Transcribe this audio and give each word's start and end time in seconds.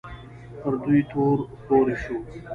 پر 0.61 0.73
دوی 0.83 1.01
تور 1.11 1.37
پورې 1.67 1.95
شو 2.03 2.17